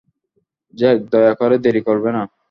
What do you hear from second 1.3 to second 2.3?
করে দেরি করবে না!